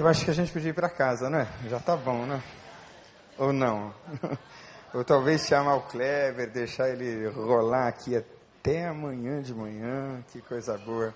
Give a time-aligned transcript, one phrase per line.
[0.00, 1.46] Eu acho que a gente podia ir para casa, né?
[1.68, 2.42] Já tá bom, né?
[3.36, 3.92] Ou não?
[4.94, 10.78] Ou talvez chamar o Kleber, deixar ele rolar aqui até amanhã de manhã, que coisa
[10.78, 11.14] boa.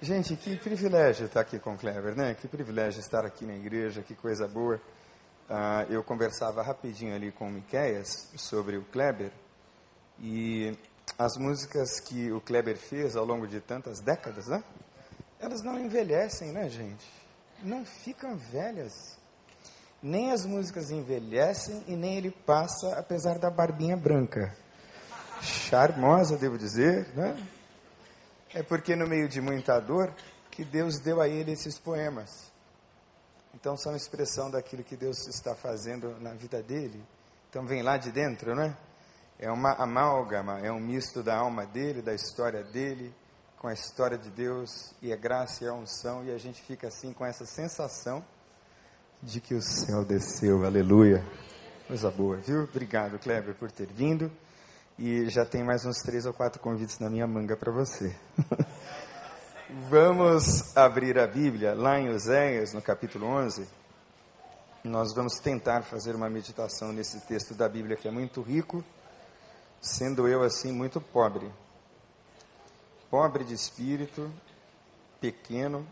[0.00, 2.32] Gente, que privilégio estar aqui com o Kleber, né?
[2.34, 4.80] Que privilégio estar aqui na igreja, que coisa boa.
[5.50, 9.32] Uh, eu conversava rapidinho ali com o Miqueias sobre o Kleber
[10.20, 10.78] e
[11.18, 14.62] as músicas que o Kleber fez ao longo de tantas décadas, né?
[15.40, 17.25] Elas não envelhecem, né, gente?
[17.62, 18.92] Não ficam velhas.
[20.02, 24.56] Nem as músicas envelhecem e nem ele passa, apesar da barbinha branca.
[25.40, 27.36] Charmosa, devo dizer, né?
[28.54, 30.14] É porque no meio de muita dor
[30.50, 32.50] que Deus deu a ele esses poemas.
[33.54, 37.02] Então são expressão daquilo que Deus está fazendo na vida dele.
[37.48, 38.76] Então vem lá de dentro, não é?
[39.38, 43.14] É uma amálgama, é um misto da alma dele, da história dele,
[43.58, 46.88] com a história de Deus, e a graça e a unção, e a gente fica
[46.88, 48.24] assim com essa sensação
[49.22, 51.24] de que o céu desceu, aleluia.
[51.86, 52.64] Coisa boa, viu?
[52.64, 54.30] Obrigado, Kleber, por ter vindo.
[54.98, 58.14] E já tem mais uns três ou quatro convites na minha manga para você.
[59.90, 63.66] vamos abrir a Bíblia lá em Oséias, no capítulo 11.
[64.84, 68.84] Nós vamos tentar fazer uma meditação nesse texto da Bíblia que é muito rico,
[69.80, 71.50] sendo eu assim muito pobre.
[73.10, 74.32] Pobre de espírito,
[75.20, 75.86] pequeno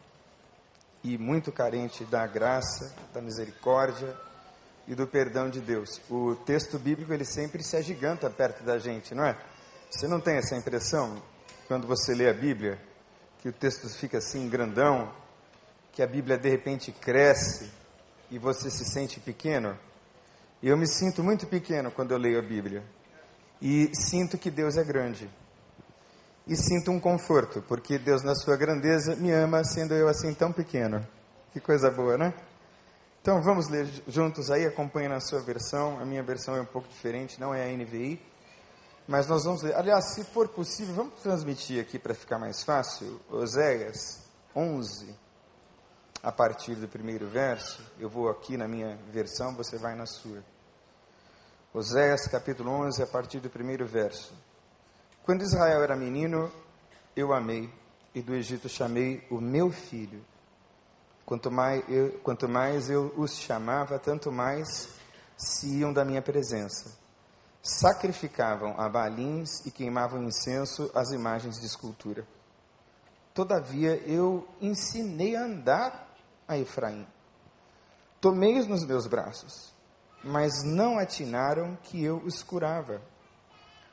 [1.02, 4.16] e muito carente da graça, da misericórdia
[4.88, 6.00] e do perdão de Deus.
[6.10, 9.36] O texto bíblico ele sempre se agiganta perto da gente, não é?
[9.90, 11.22] Você não tem essa impressão
[11.68, 12.80] quando você lê a Bíblia
[13.40, 15.12] que o texto fica assim grandão,
[15.92, 17.70] que a Bíblia de repente cresce
[18.30, 19.78] e você se sente pequeno?
[20.62, 22.82] Eu me sinto muito pequeno quando eu leio a Bíblia.
[23.60, 25.28] E sinto que Deus é grande.
[26.46, 30.52] E sinto um conforto, porque Deus, na sua grandeza, me ama, sendo eu assim tão
[30.52, 31.06] pequeno.
[31.52, 32.34] Que coisa boa, né?
[33.22, 35.98] Então vamos ler juntos aí, acompanhe na sua versão.
[35.98, 38.20] A minha versão é um pouco diferente, não é a NVI.
[39.08, 39.74] Mas nós vamos ler.
[39.74, 43.18] Aliás, se for possível, vamos transmitir aqui para ficar mais fácil.
[43.30, 44.20] Oséias
[44.54, 45.14] 11,
[46.22, 47.82] a partir do primeiro verso.
[47.98, 50.44] Eu vou aqui na minha versão, você vai na sua.
[51.72, 54.34] Oséias capítulo 11, a partir do primeiro verso.
[55.24, 56.52] Quando Israel era menino,
[57.16, 57.72] eu amei,
[58.14, 60.22] e do Egito chamei o meu filho.
[61.24, 64.90] Quanto mais eu, quanto mais eu os chamava, tanto mais
[65.34, 66.94] se iam da minha presença.
[67.62, 72.26] Sacrificavam a balins e queimavam incenso às imagens de escultura.
[73.32, 76.14] Todavia eu ensinei a andar
[76.46, 77.06] a Efraim.
[78.20, 79.72] Tomei-os nos meus braços,
[80.22, 83.00] mas não atinaram que eu os curava.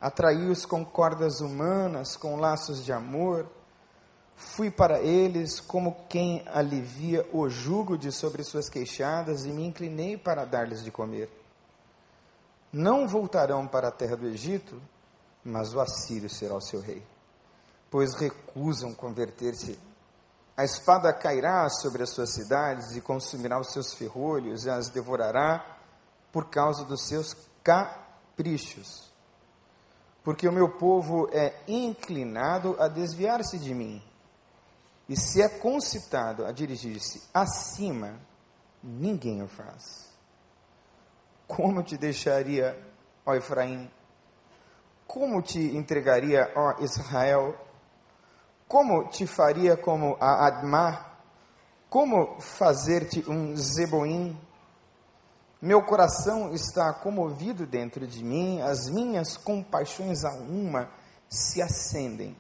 [0.02, 3.48] Atraí-os com cordas humanas, com laços de amor
[4.42, 10.18] Fui para eles como quem alivia o jugo de sobre suas queixadas e me inclinei
[10.18, 11.30] para dar-lhes de comer.
[12.74, 14.82] Não voltarão para a terra do Egito,
[15.44, 17.06] mas o assírio será o seu rei,
[17.90, 19.80] pois recusam converter-se.
[20.58, 25.78] A espada cairá sobre as suas cidades e consumirá os seus ferrolhos e as devorará
[26.32, 29.11] por causa dos seus caprichos.
[30.24, 34.02] Porque o meu povo é inclinado a desviar-se de mim
[35.12, 38.18] e se é concitado a dirigir-se acima,
[38.82, 40.10] ninguém o faz.
[41.46, 42.82] Como te deixaria,
[43.26, 43.92] ó Efraim?
[45.06, 47.54] Como te entregaria, ó Israel?
[48.70, 51.20] Como te faria como a Admar?
[51.90, 54.40] Como fazer-te um Zeboim?
[55.62, 60.90] Meu coração está comovido dentro de mim, as minhas compaixões a uma
[61.30, 62.36] se acendem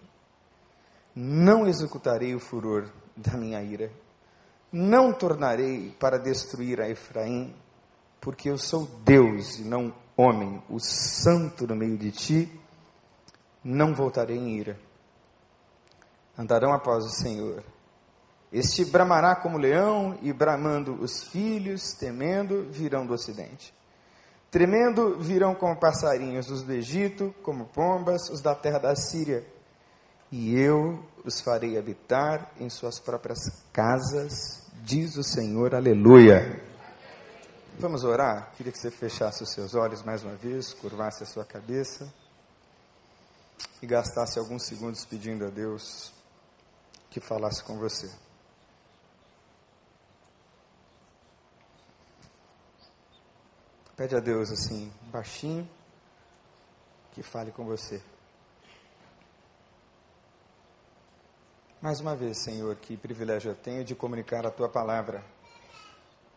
[1.15, 3.91] não executarei o furor da minha ira,
[4.71, 7.53] não tornarei para destruir a Efraim,
[8.19, 12.61] porque eu sou Deus e não homem, o santo no meio de ti,
[13.63, 14.79] não voltarei em ira.
[16.37, 17.63] Andarão após o Senhor.
[18.51, 23.73] Este bramará como leão, e bramando os filhos, temendo, virão do ocidente.
[24.49, 29.45] Tremendo virão como passarinhos os do Egito, como pombas, os da terra da Síria
[30.31, 33.39] e eu os farei habitar em suas próprias
[33.73, 36.63] casas, diz o Senhor, aleluia.
[37.77, 38.51] Vamos orar?
[38.55, 42.11] Queria que você fechasse os seus olhos mais uma vez, curvasse a sua cabeça
[43.81, 46.13] e gastasse alguns segundos pedindo a Deus
[47.09, 48.09] que falasse com você.
[53.95, 55.69] Pede a Deus assim, baixinho,
[57.11, 58.01] que fale com você.
[61.81, 65.23] Mais uma vez, Senhor, que privilégio eu tenho de comunicar a tua palavra.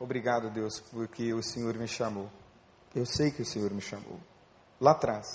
[0.00, 2.30] Obrigado, Deus, porque o Senhor me chamou.
[2.94, 4.18] Eu sei que o Senhor me chamou.
[4.80, 5.26] Lá atrás,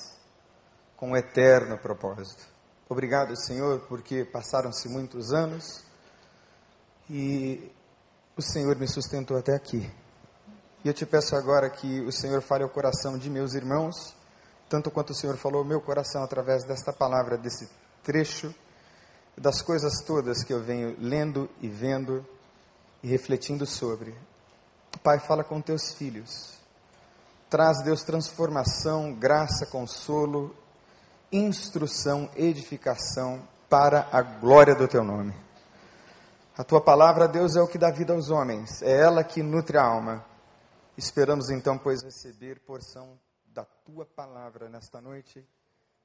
[0.98, 2.46] com um eterno propósito.
[2.90, 5.84] Obrigado, Senhor, porque passaram-se muitos anos
[7.10, 7.72] e
[8.36, 9.90] o Senhor me sustentou até aqui.
[10.84, 14.16] E eu te peço agora que o Senhor fale ao coração de meus irmãos,
[14.70, 17.70] tanto quanto o Senhor falou ao meu coração através desta palavra, desse
[18.02, 18.54] trecho,
[19.38, 22.26] das coisas todas que eu venho lendo e vendo
[23.04, 24.16] e refletindo sobre.
[25.04, 26.54] Pai, fala com teus filhos.
[27.50, 30.56] Traz, Deus, transformação, graça, consolo,
[31.32, 35.34] instrução, edificação para a glória do teu nome.
[36.58, 39.78] A tua palavra, Deus, é o que dá vida aos homens, é ela que nutre
[39.78, 40.29] a alma.
[41.00, 45.48] Esperamos então, pois, receber porção da tua palavra nesta noite.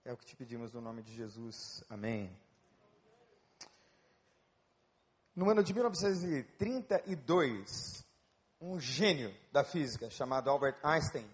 [0.05, 1.83] É o que te pedimos no nome de Jesus.
[1.91, 2.31] Amém.
[5.35, 8.07] No ano de 1932,
[8.61, 11.29] um gênio da física chamado Albert Einstein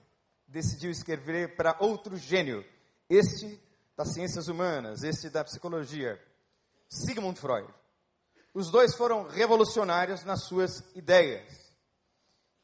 [0.48, 2.64] decidiu escrever para outro gênio,
[3.10, 3.60] este
[3.94, 6.18] das ciências humanas, este da psicologia,
[6.88, 7.68] Sigmund Freud.
[8.54, 11.59] Os dois foram revolucionários nas suas ideias.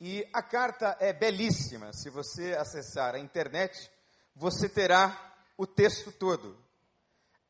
[0.01, 1.93] E a carta é belíssima.
[1.93, 3.91] Se você acessar a internet,
[4.35, 6.57] você terá o texto todo.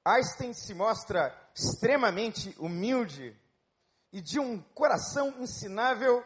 [0.04, 3.36] Einstein se mostra extremamente humilde
[4.12, 6.24] e de um coração ensinável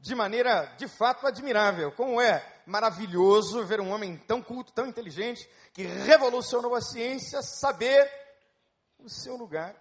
[0.00, 1.92] de maneira de fato admirável.
[1.92, 8.10] Como é maravilhoso ver um homem tão culto, tão inteligente, que revolucionou a ciência, saber
[8.98, 9.76] o seu lugar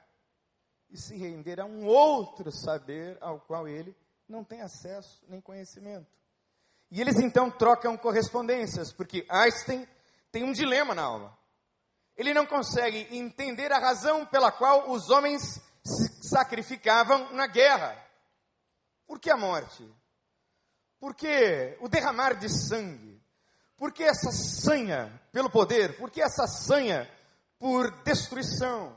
[0.91, 3.95] e se render a um outro saber ao qual ele
[4.31, 6.07] não tem acesso nem conhecimento.
[6.89, 9.87] E eles então trocam correspondências, porque Einstein
[10.31, 11.37] tem um dilema na alma.
[12.15, 15.41] Ele não consegue entender a razão pela qual os homens
[15.83, 17.97] se sacrificavam na guerra.
[19.05, 19.87] Por que a morte?
[20.99, 23.21] Por que o derramar de sangue?
[23.77, 25.97] Por que essa sanha pelo poder?
[25.97, 27.09] Por que essa sanha
[27.57, 28.95] por destruição?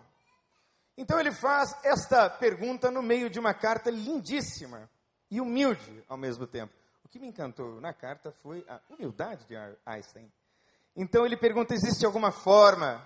[0.96, 4.90] Então ele faz esta pergunta no meio de uma carta lindíssima
[5.34, 6.72] e humilde ao mesmo tempo.
[7.04, 10.32] O que me encantou na carta foi a humildade de Einstein.
[10.94, 13.04] Então ele pergunta: existe alguma forma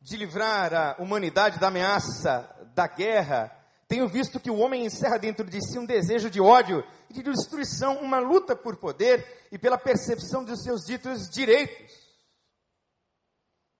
[0.00, 3.56] de livrar a humanidade da ameaça da guerra?
[3.86, 7.22] Tenho visto que o homem encerra dentro de si um desejo de ódio e de
[7.22, 11.92] destruição, uma luta por poder e pela percepção dos seus ditos direitos.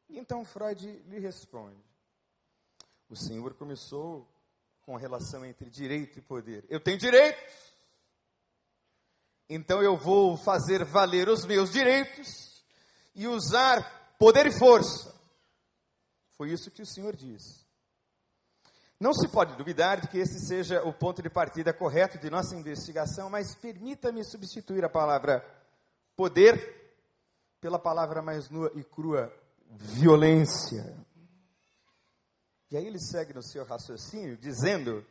[0.09, 1.83] Então Freud lhe responde:
[3.09, 4.29] O Senhor começou
[4.83, 6.65] com relação entre direito e poder.
[6.69, 7.53] Eu tenho direitos,
[9.49, 12.65] então eu vou fazer valer os meus direitos
[13.15, 15.15] e usar poder e força.
[16.37, 17.67] Foi isso que o Senhor diz.
[19.01, 22.55] Não se pode duvidar de que esse seja o ponto de partida correto de nossa
[22.55, 25.45] investigação, mas permita-me substituir a palavra
[26.15, 26.95] poder
[27.61, 29.33] pela palavra mais nua e crua
[29.71, 30.95] violência.
[32.71, 35.05] E aí ele segue no seu raciocínio dizendo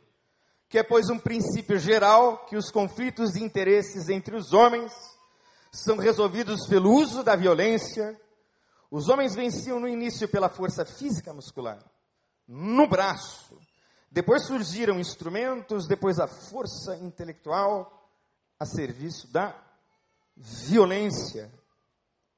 [0.66, 4.92] que é, pois, um princípio geral que os conflitos de interesses entre os homens
[5.72, 8.18] são resolvidos pelo uso da violência.
[8.90, 11.84] Os homens venciam no início pela força física muscular,
[12.46, 13.60] no braço.
[14.10, 18.08] Depois surgiram instrumentos, depois a força intelectual
[18.58, 19.54] a serviço da
[20.36, 21.52] violência.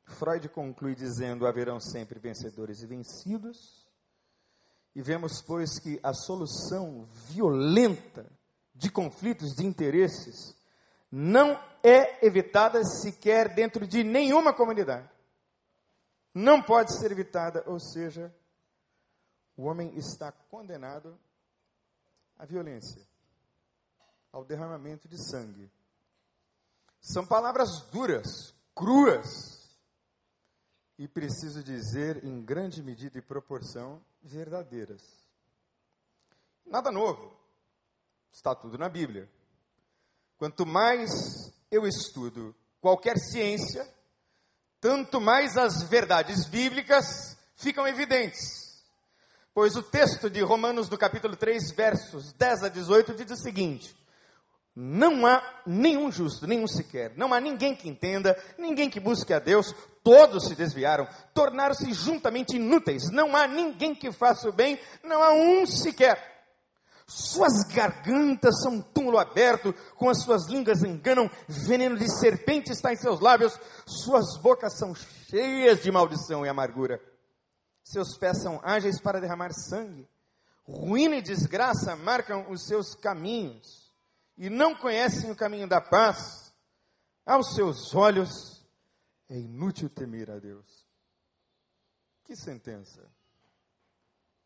[0.06, 3.81] Freud conclui dizendo: haverão sempre vencedores e vencidos
[4.94, 8.30] e vemos, pois, que a solução violenta
[8.74, 10.54] de conflitos de interesses
[11.10, 15.08] não é evitada sequer dentro de nenhuma comunidade.
[16.34, 18.34] Não pode ser evitada, ou seja,
[19.56, 21.18] o homem está condenado
[22.38, 23.06] à violência,
[24.32, 25.70] ao derramamento de sangue.
[27.00, 29.61] São palavras duras, cruas,
[31.02, 35.02] e preciso dizer, em grande medida e proporção, verdadeiras.
[36.64, 37.36] Nada novo.
[38.30, 39.28] Está tudo na Bíblia.
[40.38, 41.10] Quanto mais
[41.72, 43.84] eu estudo qualquer ciência,
[44.80, 48.84] tanto mais as verdades bíblicas ficam evidentes.
[49.52, 53.92] Pois o texto de Romanos, no capítulo 3, versos 10 a 18, diz o seguinte:
[54.72, 59.40] Não há nenhum justo, nenhum sequer, não há ninguém que entenda, ninguém que busque a
[59.40, 63.10] Deus, Todos se desviaram, tornaram-se juntamente inúteis.
[63.10, 66.32] Não há ninguém que faça o bem, não há um sequer.
[67.06, 72.92] Suas gargantas são um túmulo aberto, com as suas línguas enganam, veneno de serpente está
[72.92, 77.00] em seus lábios, suas bocas são cheias de maldição e amargura.
[77.84, 80.08] Seus pés são ágeis para derramar sangue,
[80.64, 83.92] ruína e desgraça marcam os seus caminhos,
[84.38, 86.52] e não conhecem o caminho da paz,
[87.26, 88.61] aos seus olhos
[89.32, 90.86] é inútil temer a Deus.
[92.22, 93.00] Que sentença!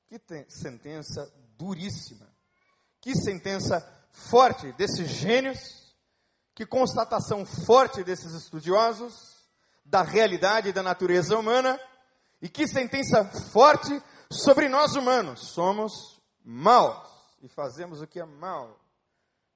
[0.07, 1.29] Que sentença
[1.59, 2.33] duríssima!
[3.01, 3.81] Que sentença
[4.13, 5.59] forte desses gênios!
[6.55, 9.13] Que constatação forte desses estudiosos
[9.85, 11.81] da realidade da natureza humana!
[12.41, 13.91] E que sentença forte
[14.31, 15.49] sobre nós humanos!
[15.49, 17.11] Somos maus
[17.43, 18.81] e fazemos o que é mal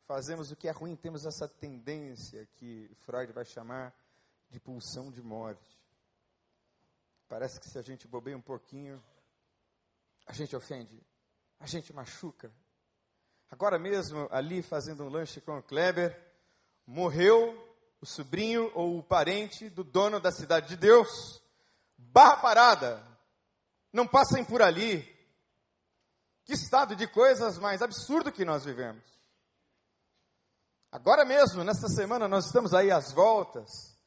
[0.08, 3.94] fazemos o que é ruim, temos essa tendência que Freud vai chamar
[4.50, 5.78] de pulsão de morte.
[7.28, 9.02] Parece que se a gente bobeia um pouquinho,
[10.26, 11.00] a gente ofende,
[11.60, 12.52] a gente machuca.
[13.48, 16.20] Agora mesmo, ali fazendo um lanche com o Kleber,
[16.86, 17.68] morreu
[18.00, 21.40] o sobrinho ou o parente do dono da cidade de Deus.
[21.96, 23.06] Barra parada.
[23.92, 25.02] Não passem por ali.
[26.44, 29.04] Que estado de coisas mais absurdo que nós vivemos.
[30.90, 33.99] Agora mesmo, nesta semana, nós estamos aí às voltas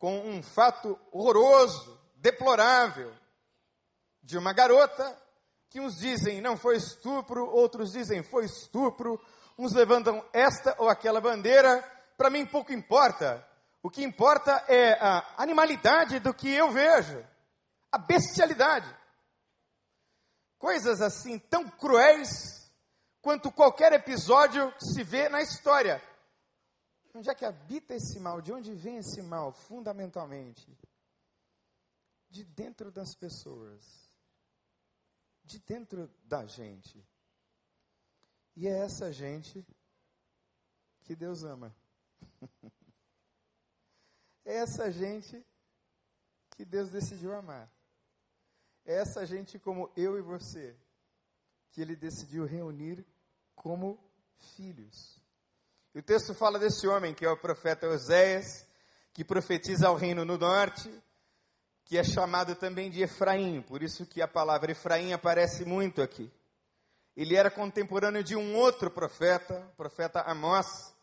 [0.00, 3.12] com um fato horroroso, deplorável,
[4.22, 5.16] de uma garota
[5.68, 9.20] que uns dizem não foi estupro, outros dizem foi estupro,
[9.58, 11.82] uns levantam esta ou aquela bandeira,
[12.16, 13.46] para mim pouco importa.
[13.82, 17.22] O que importa é a animalidade do que eu vejo,
[17.92, 18.88] a bestialidade.
[20.58, 22.70] Coisas assim tão cruéis
[23.20, 26.02] quanto qualquer episódio que se vê na história.
[27.14, 28.40] Onde é que habita esse mal?
[28.40, 30.78] De onde vem esse mal, fundamentalmente?
[32.28, 34.10] De dentro das pessoas.
[35.44, 37.04] De dentro da gente.
[38.56, 39.66] E é essa gente
[41.02, 41.74] que Deus ama.
[44.44, 45.44] é essa gente
[46.56, 47.72] que Deus decidiu amar.
[48.84, 50.76] É essa gente como eu e você,
[51.70, 53.04] que Ele decidiu reunir
[53.54, 53.98] como
[54.56, 55.19] filhos.
[55.92, 58.64] E o texto fala desse homem, que é o profeta Oséias,
[59.12, 60.88] que profetiza ao reino no norte,
[61.84, 66.32] que é chamado também de Efraim, por isso que a palavra Efraim aparece muito aqui.
[67.16, 70.94] Ele era contemporâneo de um outro profeta, o profeta Amós,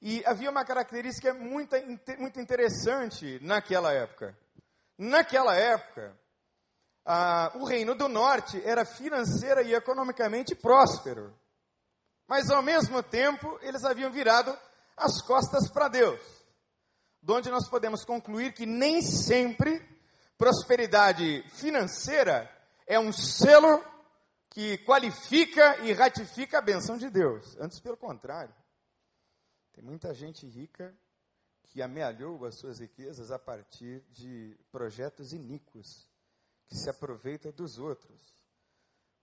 [0.00, 1.76] e havia uma característica muito,
[2.18, 4.34] muito interessante naquela época.
[4.96, 6.16] Naquela época,
[7.56, 11.38] o reino do norte era financeira e economicamente próspero.
[12.26, 14.56] Mas ao mesmo tempo, eles haviam virado
[14.96, 16.20] as costas para Deus.
[17.22, 19.82] De onde nós podemos concluir que nem sempre
[20.36, 22.50] prosperidade financeira
[22.86, 23.82] é um selo
[24.50, 27.56] que qualifica e ratifica a benção de Deus.
[27.58, 28.54] Antes, pelo contrário.
[29.72, 30.96] Tem muita gente rica
[31.64, 36.08] que amealhou as suas riquezas a partir de projetos iníquos,
[36.68, 38.33] que se aproveita dos outros.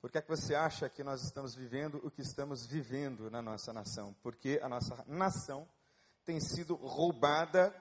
[0.01, 3.39] Por que é que você acha que nós estamos vivendo o que estamos vivendo na
[3.39, 4.15] nossa nação?
[4.23, 5.67] Porque a nossa nação
[6.25, 7.71] tem sido roubada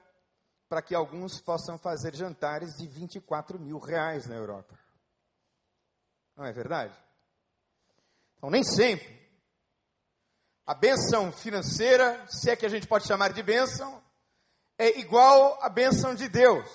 [0.69, 4.77] para que alguns possam fazer jantares de 24 mil reais na Europa.
[6.37, 6.95] Não é verdade?
[8.37, 9.19] Então, nem sempre
[10.65, 14.01] a benção financeira, se é que a gente pode chamar de benção,
[14.77, 16.69] é igual à benção de Deus.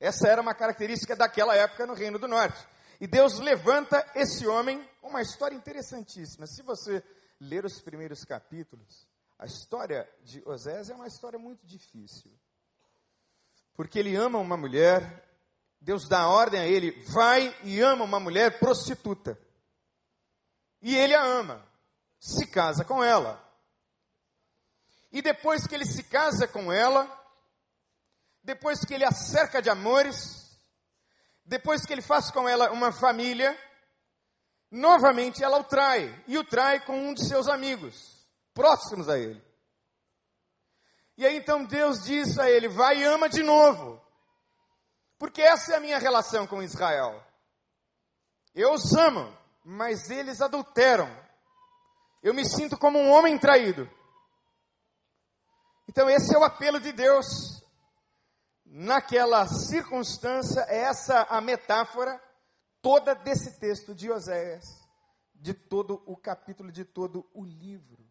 [0.00, 2.58] Essa era uma característica daquela época no Reino do Norte.
[3.00, 6.46] E Deus levanta esse homem, uma história interessantíssima.
[6.46, 7.02] Se você
[7.40, 12.30] ler os primeiros capítulos, a história de Osés é uma história muito difícil.
[13.72, 15.26] Porque ele ama uma mulher,
[15.80, 19.40] Deus dá ordem a ele, vai e ama uma mulher prostituta.
[20.82, 21.66] E ele a ama,
[22.18, 23.42] se casa com ela.
[25.10, 27.08] E depois que ele se casa com ela,
[28.42, 30.39] depois que ele a cerca de amores,
[31.50, 33.58] depois que ele faz com ela uma família,
[34.70, 39.44] novamente ela o trai, e o trai com um de seus amigos, próximos a ele.
[41.16, 44.00] E aí então Deus diz a ele: vai e ama de novo,
[45.18, 47.20] porque essa é a minha relação com Israel.
[48.54, 51.10] Eu os amo, mas eles adulteram.
[52.22, 53.90] Eu me sinto como um homem traído.
[55.88, 57.49] Então, esse é o apelo de Deus
[58.72, 62.22] naquela circunstância, é essa a metáfora
[62.80, 64.64] toda desse texto de Oséias,
[65.34, 68.08] de todo o capítulo, de todo o livro.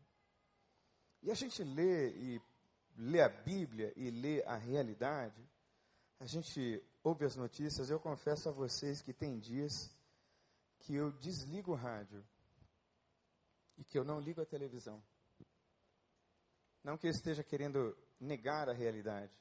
[1.23, 2.41] E a gente lê e
[2.97, 5.41] lê a Bíblia e lê a realidade,
[6.19, 9.89] a gente ouve as notícias, eu confesso a vocês que tem dias
[10.79, 12.25] que eu desligo o rádio
[13.77, 15.01] e que eu não ligo a televisão.
[16.83, 19.31] Não que eu esteja querendo negar a realidade,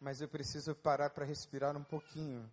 [0.00, 2.50] mas eu preciso parar para respirar um pouquinho.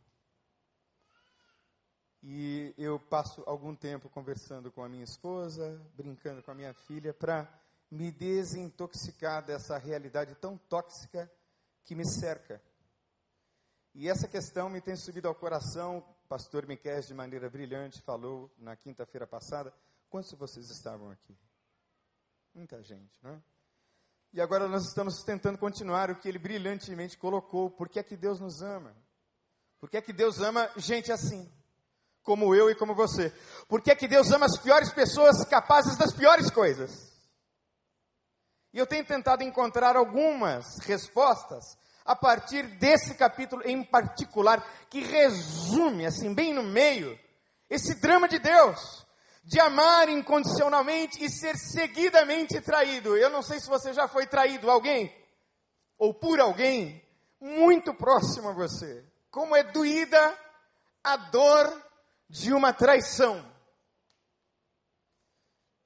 [2.21, 7.13] E eu passo algum tempo conversando com a minha esposa, brincando com a minha filha,
[7.13, 7.47] para
[7.89, 11.31] me desintoxicar dessa realidade tão tóxica
[11.85, 12.61] que me cerca.
[13.95, 15.99] E essa questão me tem subido ao coração.
[15.99, 19.73] O pastor Miquel, de maneira brilhante, falou na quinta-feira passada.
[20.09, 21.37] Quantos de vocês estavam aqui?
[22.53, 23.56] Muita gente, não é?
[24.33, 27.71] E agora nós estamos tentando continuar o que ele brilhantemente colocou.
[27.71, 28.95] Por que é que Deus nos ama?
[29.79, 31.49] Por que é que Deus ama gente assim?
[32.23, 33.33] Como eu e como você.
[33.67, 37.13] Por que é que Deus ama as piores pessoas capazes das piores coisas?
[38.73, 46.05] E eu tenho tentado encontrar algumas respostas a partir desse capítulo em particular, que resume,
[46.05, 47.17] assim, bem no meio,
[47.69, 49.05] esse drama de Deus,
[49.47, 53.15] de amar incondicionalmente e ser seguidamente traído.
[53.15, 55.15] Eu não sei se você já foi traído alguém,
[55.97, 57.01] ou por alguém,
[57.39, 59.05] muito próximo a você.
[59.31, 60.37] Como é doída
[61.01, 61.81] a dor
[62.29, 63.41] de uma traição.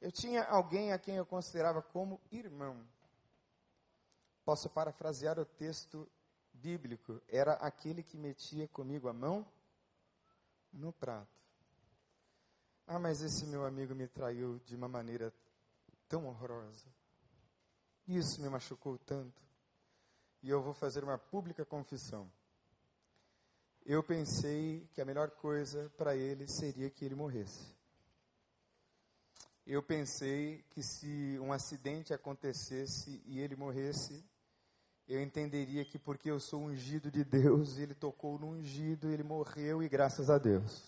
[0.02, 2.84] Eu tinha alguém a quem eu considerava como irmão.
[4.44, 6.10] Posso parafrasear o texto
[6.52, 7.22] bíblico.
[7.28, 9.46] Era aquele que metia comigo a mão
[10.74, 11.41] no prato.
[12.88, 15.34] Ah, mas esse meu amigo me traiu de uma maneira
[16.08, 16.88] tão horrorosa.
[18.08, 19.42] Isso me machucou tanto.
[20.44, 22.32] E eu vou fazer uma pública confissão.
[23.86, 27.74] Eu pensei que a melhor coisa para ele seria que ele morresse
[29.66, 34.24] eu pensei que se um acidente acontecesse e ele morresse,
[35.08, 39.84] eu entenderia que porque eu sou ungido de Deus, ele tocou no ungido, ele morreu
[39.84, 40.84] e graças a Deus.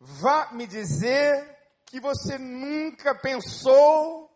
[0.00, 4.30] Vá me dizer que você nunca pensou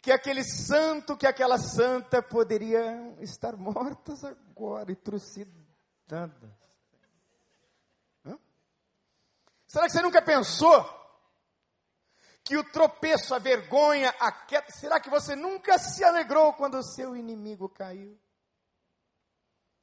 [0.00, 6.62] que aquele santo, que aquela santa poderiam estar mortas agora e trucidadas.
[9.72, 10.84] Será que você nunca pensou
[12.44, 16.82] que o tropeço, a vergonha, a queda, será que você nunca se alegrou quando o
[16.82, 18.20] seu inimigo caiu?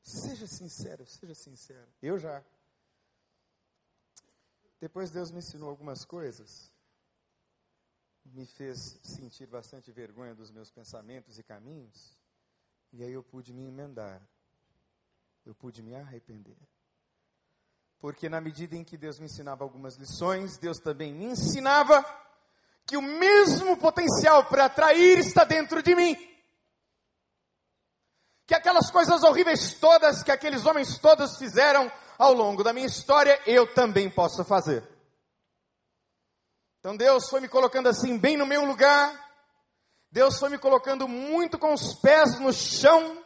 [0.03, 1.88] Seja sincero, seja sincero.
[2.03, 2.43] Eu já.
[4.79, 6.71] Depois Deus me ensinou algumas coisas,
[8.25, 12.17] me fez sentir bastante vergonha dos meus pensamentos e caminhos,
[12.93, 14.21] e aí eu pude me emendar,
[15.45, 16.57] eu pude me arrepender.
[17.99, 22.03] Porque na medida em que Deus me ensinava algumas lições, Deus também me ensinava
[22.85, 26.15] que o mesmo potencial para atrair está dentro de mim.
[28.47, 33.41] Que aquelas coisas horríveis todas que aqueles homens todos fizeram ao longo da minha história,
[33.47, 34.86] eu também posso fazer.
[36.79, 39.27] Então Deus foi me colocando assim bem no meu lugar.
[40.12, 43.23] Deus foi me colocando muito com os pés no chão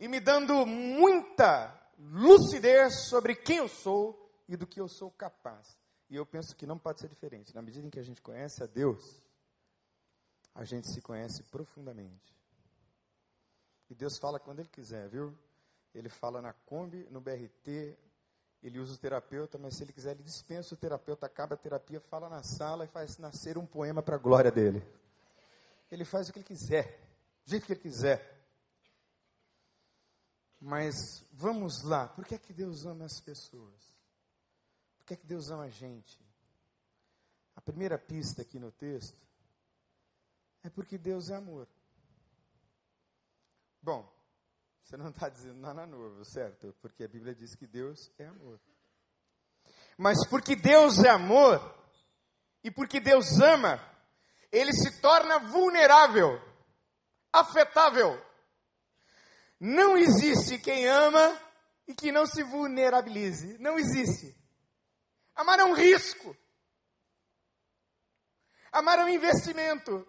[0.00, 5.78] e me dando muita lucidez sobre quem eu sou e do que eu sou capaz.
[6.10, 7.54] E eu penso que não pode ser diferente.
[7.54, 9.22] Na medida em que a gente conhece a Deus,
[10.54, 12.36] a gente se conhece profundamente.
[13.88, 15.36] E Deus fala quando Ele quiser, viu?
[15.94, 17.96] Ele fala na Kombi, no BRT,
[18.62, 22.00] ele usa o terapeuta, mas se ele quiser, ele dispensa o terapeuta, acaba a terapia,
[22.00, 24.82] fala na sala e faz nascer um poema para a glória dele.
[25.90, 26.98] Ele faz o que ele quiser,
[27.44, 28.40] do jeito que ele quiser.
[30.60, 30.94] Mas
[31.32, 33.98] vamos lá, por que é que Deus ama as pessoas?
[34.96, 36.24] Por que é que Deus ama a gente?
[37.56, 39.20] A primeira pista aqui no texto
[40.62, 41.66] é porque Deus é amor.
[43.82, 44.08] Bom,
[44.92, 46.76] você não está dizendo nada novo, certo?
[46.82, 48.60] Porque a Bíblia diz que Deus é amor.
[49.96, 51.58] Mas porque Deus é amor,
[52.62, 53.80] e porque Deus ama,
[54.50, 56.38] ele se torna vulnerável,
[57.32, 58.22] afetável.
[59.58, 61.40] Não existe quem ama
[61.88, 63.56] e que não se vulnerabilize.
[63.56, 64.36] Não existe.
[65.34, 66.36] Amar é um risco.
[68.70, 70.06] Amar é um investimento.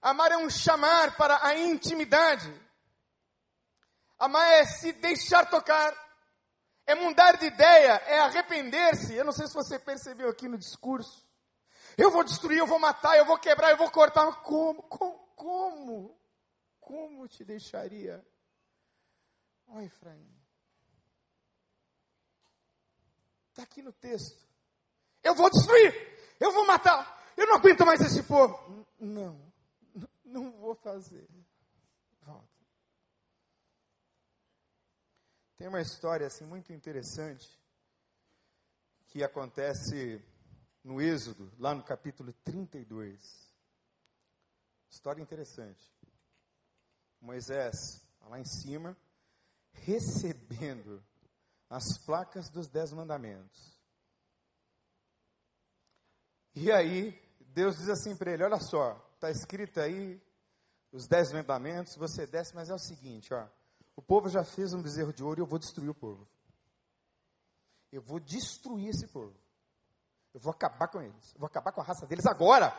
[0.00, 2.67] Amar é um chamar para a intimidade.
[4.18, 5.94] Amar é se deixar tocar.
[6.86, 9.14] É mudar de ideia, é arrepender-se.
[9.14, 11.26] Eu não sei se você percebeu aqui no discurso.
[11.98, 14.24] Eu vou destruir, eu vou matar, eu vou quebrar, eu vou cortar.
[14.42, 14.82] Como?
[14.84, 15.28] Como?
[15.38, 16.20] Como,
[16.80, 18.26] como te deixaria?
[19.68, 20.28] Ó Efraim.
[23.50, 24.44] Está aqui no texto.
[25.22, 25.94] Eu vou destruir,
[26.40, 28.84] eu vou matar, eu não aguento mais esse povo.
[28.98, 29.40] Não,
[30.24, 31.28] não vou fazer.
[35.58, 37.46] Tem uma história assim muito interessante
[39.08, 40.24] que acontece
[40.84, 43.20] no Êxodo, lá no capítulo 32.
[44.88, 45.92] História interessante.
[47.20, 47.74] Moisés,
[48.20, 48.96] lá em cima,
[49.72, 51.04] recebendo
[51.68, 53.76] as placas dos Dez Mandamentos.
[56.54, 60.22] E aí, Deus diz assim para ele: Olha só, está escrito aí
[60.92, 63.48] os dez mandamentos, você desce, mas é o seguinte: ó,
[63.98, 66.24] o povo já fez um bezerro de ouro e eu vou destruir o povo.
[67.90, 69.34] Eu vou destruir esse povo.
[70.32, 71.34] Eu vou acabar com eles.
[71.34, 72.72] Eu vou acabar com a raça deles agora.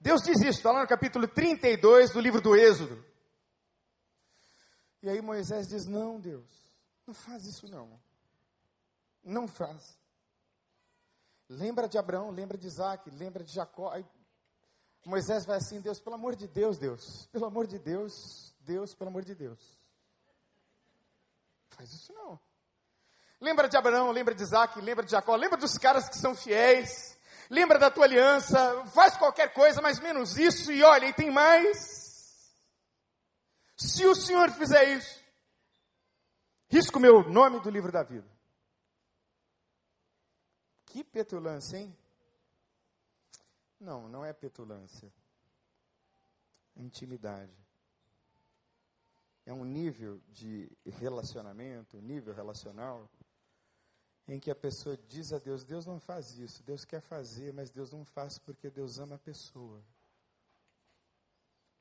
[0.00, 3.04] Deus diz isso, está lá no capítulo 32 do livro do Êxodo.
[5.00, 6.44] E aí Moisés diz: Não, Deus,
[7.06, 7.96] não faz isso não.
[9.22, 9.96] Não faz.
[11.48, 13.92] Lembra de Abraão, lembra de Isaac, lembra de Jacó.
[13.92, 14.04] Aí
[15.06, 19.08] Moisés vai assim: Deus, pelo amor de Deus, Deus, pelo amor de Deus, Deus, pelo
[19.08, 19.80] amor de Deus.
[21.76, 22.38] Faz isso não.
[23.40, 27.18] Lembra de Abraão, lembra de Isaac, lembra de Jacó, lembra dos caras que são fiéis,
[27.50, 32.56] lembra da tua aliança, faz qualquer coisa, mas menos isso, e olha, e tem mais.
[33.76, 35.20] Se o Senhor fizer isso,
[36.68, 38.30] risco meu nome do livro da vida.
[40.86, 41.96] Que petulância, hein?
[43.80, 45.12] Não, não é petulância.
[46.76, 47.52] Intimidade.
[49.44, 53.10] É um nível de relacionamento, um nível relacional
[54.28, 57.70] em que a pessoa diz a Deus: Deus não faz isso, Deus quer fazer, mas
[57.70, 59.82] Deus não faz porque Deus ama a pessoa.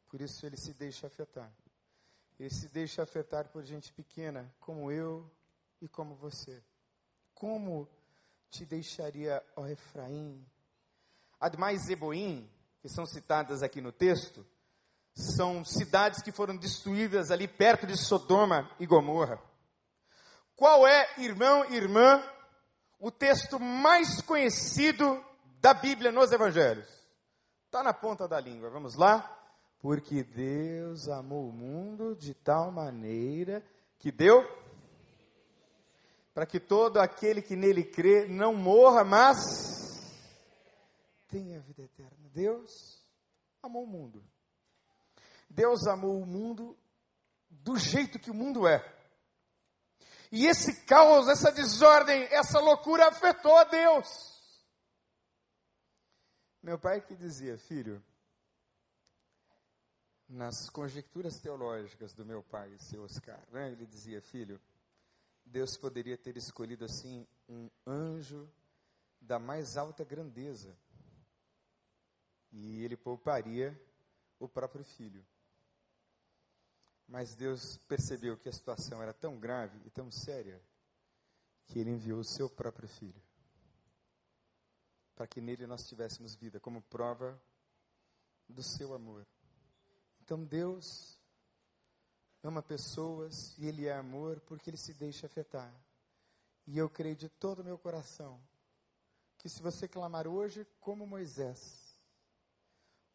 [0.07, 1.51] Por isso ele se deixa afetar.
[2.39, 5.29] Ele se deixa afetar por gente pequena, como eu
[5.79, 6.61] e como você.
[7.33, 7.87] Como
[8.49, 10.43] te deixaria, ó Efraim?
[11.39, 12.49] Ademais, Zeboim,
[12.81, 14.45] que são citadas aqui no texto,
[15.13, 19.41] são cidades que foram destruídas ali perto de Sodoma e Gomorra.
[20.55, 22.23] Qual é, irmão e irmã,
[22.99, 25.23] o texto mais conhecido
[25.59, 26.87] da Bíblia nos Evangelhos?
[27.65, 29.37] Está na ponta da língua, vamos lá?
[29.79, 33.63] Porque Deus amou o mundo de tal maneira
[33.97, 34.45] que deu
[36.33, 39.37] para que todo aquele que nele crê não morra, mas
[41.27, 42.29] tenha vida eterna.
[42.33, 43.03] Deus
[43.61, 44.23] amou o mundo.
[45.51, 46.77] Deus amou o mundo
[47.49, 48.79] do jeito que o mundo é.
[50.31, 54.07] E esse caos, essa desordem, essa loucura afetou a Deus.
[56.63, 58.01] Meu pai que dizia, filho,
[60.29, 64.61] nas conjecturas teológicas do meu pai, seu Oscar, né, ele dizia, filho,
[65.45, 68.49] Deus poderia ter escolhido assim um anjo
[69.19, 70.73] da mais alta grandeza
[72.53, 73.77] e ele pouparia
[74.39, 75.25] o próprio filho.
[77.11, 80.63] Mas Deus percebeu que a situação era tão grave e tão séria
[81.65, 83.21] que ele enviou o seu próprio filho
[85.13, 87.39] para que nele nós tivéssemos vida como prova
[88.47, 89.27] do seu amor.
[90.21, 91.19] Então Deus
[92.41, 95.71] ama pessoas e ele é amor porque ele se deixa afetar.
[96.65, 98.41] E eu creio de todo o meu coração
[99.37, 101.90] que se você clamar hoje como Moisés,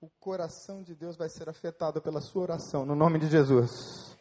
[0.01, 4.17] o coração de Deus vai ser afetado pela sua oração, no nome de Jesus.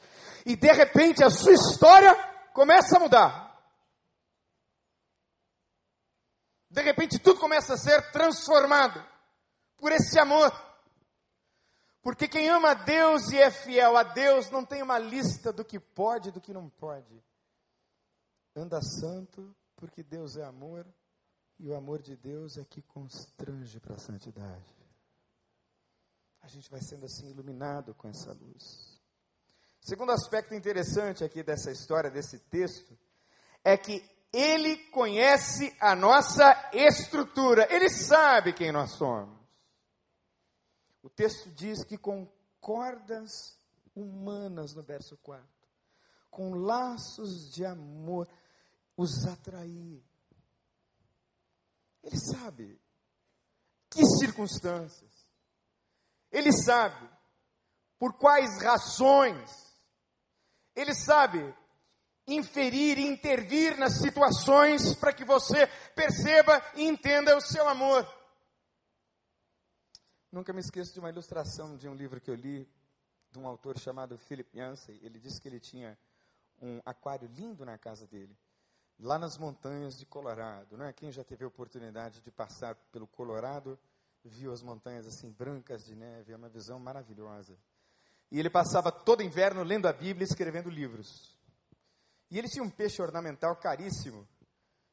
[0.46, 2.14] E de repente a sua história
[2.54, 3.46] começa a mudar.
[6.70, 9.04] De repente tudo começa a ser transformado
[9.78, 10.52] por esse amor.
[12.02, 15.66] Porque quem ama a Deus e é fiel a Deus não tem uma lista do
[15.66, 17.24] que pode e do que não pode.
[18.56, 20.86] Anda santo, porque Deus é amor,
[21.60, 24.85] e o amor de Deus é que constrange para a santidade
[26.46, 29.02] a gente vai sendo assim iluminado com essa luz.
[29.82, 32.96] Segundo aspecto interessante aqui dessa história, desse texto,
[33.64, 39.40] é que ele conhece a nossa estrutura, ele sabe quem nós somos.
[41.02, 43.58] O texto diz que com cordas
[43.96, 45.44] humanas, no verso 4,
[46.30, 48.28] com laços de amor,
[48.96, 50.04] os atrair.
[52.04, 52.80] Ele sabe
[53.90, 55.15] que circunstâncias,
[56.36, 57.10] ele sabe
[57.98, 59.50] por quais razões.
[60.76, 61.56] Ele sabe
[62.28, 68.06] inferir e intervir nas situações para que você perceba e entenda o seu amor.
[70.30, 72.70] Nunca me esqueço de uma ilustração de um livro que eu li
[73.32, 75.00] de um autor chamado Philip Yancey.
[75.02, 75.98] Ele disse que ele tinha
[76.62, 78.38] um aquário lindo na casa dele,
[79.00, 80.76] lá nas montanhas de Colorado.
[80.76, 80.92] Não é?
[80.92, 83.80] Quem já teve a oportunidade de passar pelo Colorado
[84.26, 87.58] viu as montanhas assim brancas de neve, é uma visão maravilhosa.
[88.32, 91.38] E ele passava todo inverno lendo a Bíblia e escrevendo livros.
[92.32, 94.28] E ele tinha um peixe ornamental caríssimo,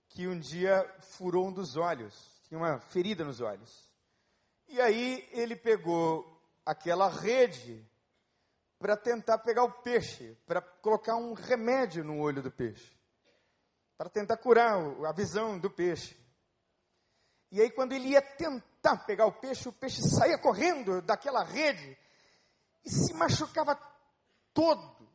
[0.09, 0.85] que um dia
[1.16, 2.14] furou um dos olhos,
[2.47, 3.90] tinha uma ferida nos olhos.
[4.68, 7.85] E aí ele pegou aquela rede
[8.79, 12.95] para tentar pegar o peixe, para colocar um remédio no olho do peixe,
[13.97, 16.21] para tentar curar a visão do peixe.
[17.52, 21.98] E aí, quando ele ia tentar pegar o peixe, o peixe saía correndo daquela rede
[22.82, 23.76] e se machucava
[24.54, 25.06] todo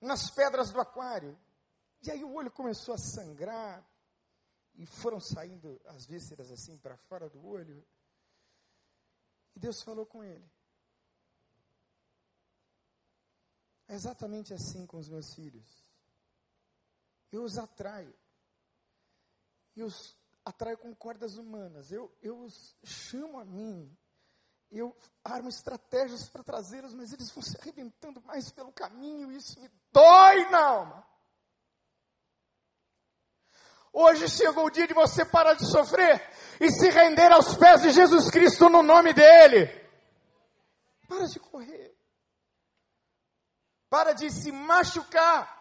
[0.00, 1.36] nas pedras do aquário.
[2.04, 3.84] E aí o olho começou a sangrar
[4.76, 7.84] e foram saindo as vísceras assim para fora do olho.
[9.56, 10.48] E Deus falou com ele.
[13.88, 15.84] É exatamente assim com os meus filhos.
[17.32, 18.14] Eu os atraio.
[19.74, 21.90] Eu os atraio com cordas humanas.
[21.90, 23.96] Eu, eu os chamo a mim.
[24.70, 29.30] Eu armo estratégias para trazê-los, mas eles vão se arrebentando mais pelo caminho.
[29.30, 31.06] E isso me dói na alma.
[33.92, 36.26] Hoje chegou o dia de você parar de sofrer
[36.58, 39.66] e se render aos pés de Jesus Cristo no nome dEle.
[41.06, 41.94] Para de correr.
[43.90, 45.60] Para de se machucar.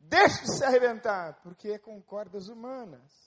[0.00, 3.25] Deixe de se arrebentar, porque é com cordas humanas.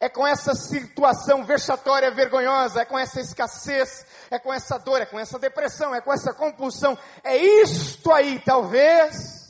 [0.00, 5.06] É com essa situação vexatória, vergonhosa, é com essa escassez, é com essa dor, é
[5.06, 6.98] com essa depressão, é com essa compulsão.
[7.22, 9.40] É isto aí, talvez,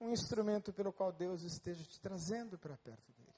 [0.00, 3.28] um instrumento pelo qual Deus esteja te trazendo para perto dele.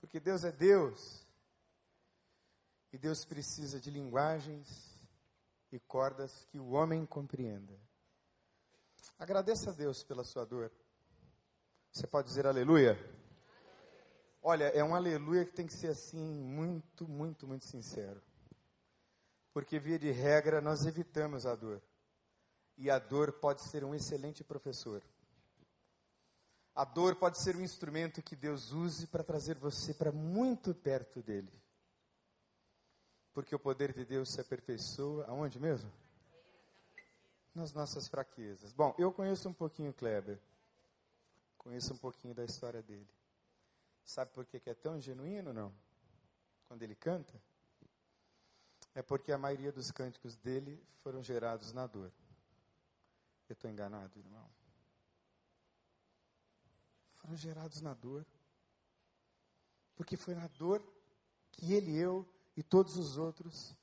[0.00, 1.26] Porque Deus é Deus.
[2.92, 4.96] E Deus precisa de linguagens
[5.72, 7.78] e cordas que o homem compreenda.
[9.18, 10.70] Agradeça a Deus pela sua dor.
[11.92, 12.96] Você pode dizer aleluia?
[14.42, 18.22] Olha, é um aleluia que tem que ser assim, muito, muito, muito sincero.
[19.52, 21.82] Porque, via de regra, nós evitamos a dor.
[22.76, 25.02] E a dor pode ser um excelente professor.
[26.74, 31.20] A dor pode ser um instrumento que Deus use para trazer você para muito perto
[31.20, 31.52] dele.
[33.34, 35.90] Porque o poder de Deus se aperfeiçoa aonde mesmo?
[37.52, 38.72] Nas nossas fraquezas.
[38.72, 40.38] Bom, eu conheço um pouquinho Kleber.
[41.56, 43.08] Conheço um pouquinho da história dele.
[44.08, 45.70] Sabe por que é tão genuíno, não?
[46.66, 47.38] Quando ele canta?
[48.94, 52.10] É porque a maioria dos cânticos dele foram gerados na dor.
[53.50, 54.50] Eu estou enganado, irmão?
[57.16, 58.24] Foram gerados na dor.
[59.94, 60.82] Porque foi na dor
[61.52, 63.76] que ele eu e todos os outros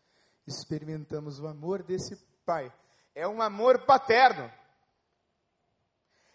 [0.47, 2.73] experimentamos o amor desse Pai.
[3.13, 4.51] É um amor paterno.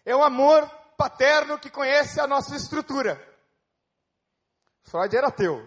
[0.05, 0.65] É um amor
[0.97, 3.30] paterno que conhece a nossa estrutura.
[4.83, 5.63] Freud era ateu,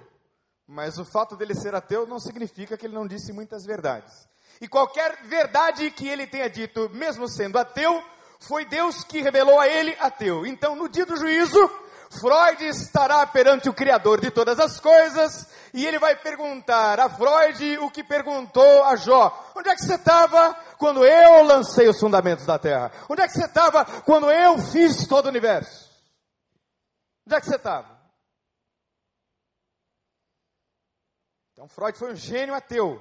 [0.67, 4.29] mas o fato dele ser ateu não significa que ele não disse muitas verdades.
[4.61, 8.03] E qualquer verdade que ele tenha dito, mesmo sendo ateu,
[8.41, 10.47] foi Deus que revelou a ele ateu.
[10.47, 11.59] Então, no dia do juízo,
[12.21, 17.79] Freud estará perante o Criador de todas as coisas e ele vai perguntar a Freud
[17.79, 22.47] o que perguntou a Jó: Onde é que você estava quando eu lancei os fundamentos
[22.47, 22.93] da Terra?
[23.09, 25.91] Onde é que você estava quando eu fiz todo o universo?
[27.27, 27.94] Onde é que você estava?
[31.65, 33.01] Então, Freud foi um gênio ateu.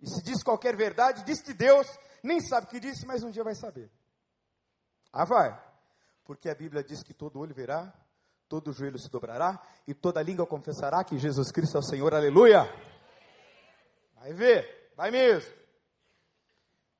[0.00, 1.86] E se diz qualquer verdade, disse de Deus,
[2.22, 3.90] nem sabe o que disse, mas um dia vai saber.
[5.12, 5.60] Ah, vai.
[6.24, 7.92] Porque a Bíblia diz que todo olho verá,
[8.48, 12.62] todo joelho se dobrará e toda língua confessará que Jesus Cristo é o Senhor, aleluia.
[14.14, 15.52] Vai ver, vai mesmo.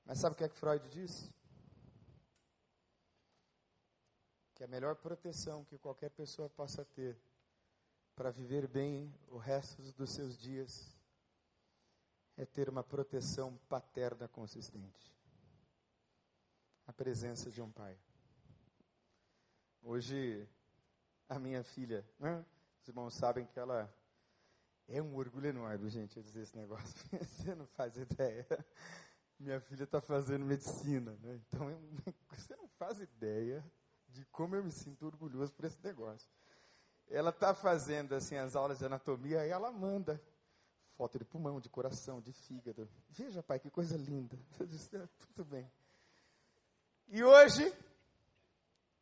[0.04, 1.32] Mas sabe o que é que Freud disse?
[4.56, 7.16] Que a melhor proteção que qualquer pessoa possa ter
[8.16, 10.93] para viver bem o resto dos seus dias
[12.36, 15.14] é ter uma proteção paterna consistente.
[16.86, 17.96] A presença de um pai.
[19.82, 20.48] Hoje
[21.28, 22.04] a minha filha.
[22.18, 22.44] Né?
[22.80, 23.92] Os irmãos sabem que ela
[24.88, 26.94] é um orgulho enorme, gente, eu dizer esse negócio.
[27.22, 28.46] Você não faz ideia.
[29.38, 31.40] Minha filha está fazendo medicina, né?
[31.48, 31.78] Então eu,
[32.30, 33.64] você não faz ideia
[34.08, 36.30] de como eu me sinto orgulhoso por esse negócio.
[37.08, 40.22] Ela está fazendo assim as aulas de anatomia e ela manda
[40.96, 42.88] foto de pulmão, de coração, de fígado.
[43.10, 44.38] Veja, pai, que coisa linda.
[44.58, 45.70] Eu disse, é, tudo bem.
[47.08, 47.72] E hoje,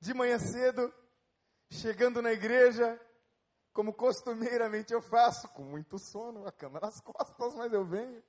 [0.00, 0.92] de manhã cedo,
[1.70, 3.00] chegando na igreja,
[3.72, 8.22] como costumeiramente eu faço, com muito sono, a cama nas costas, mas eu venho.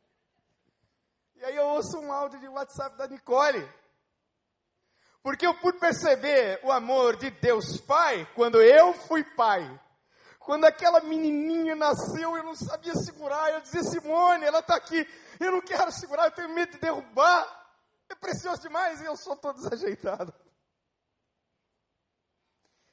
[1.35, 3.67] E aí eu ouço um áudio de WhatsApp da Nicole.
[5.21, 9.63] Porque eu pude perceber o amor de Deus Pai quando eu fui pai.
[10.45, 13.51] Quando aquela menininha nasceu, eu não sabia segurar.
[13.51, 15.07] Eu dizia, Simone, ela está aqui.
[15.39, 17.47] Eu não quero segurar, eu tenho medo de derrubar.
[18.09, 20.33] É precioso demais e eu sou todo desajeitado.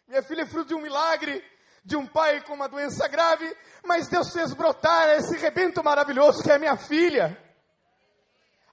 [0.07, 1.45] Minha filha é fruto de um milagre,
[1.85, 6.51] de um pai com uma doença grave, mas Deus fez brotar esse rebento maravilhoso que
[6.51, 7.37] é minha filha.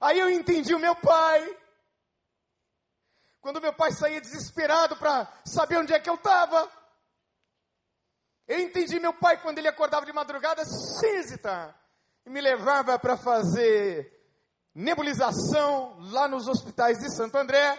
[0.00, 1.56] Aí eu entendi o meu pai.
[3.40, 6.77] Quando meu pai saía desesperado para saber onde é que eu estava.
[8.48, 11.78] Eu entendi meu pai quando ele acordava de madrugada, cinzita,
[12.24, 14.10] e me levava para fazer
[14.74, 17.78] nebulização lá nos hospitais de Santo André.